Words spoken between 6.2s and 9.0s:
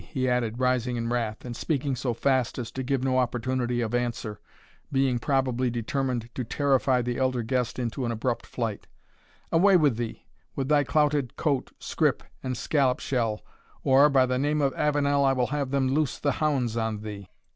to terrify the elder guest into an abrupt flight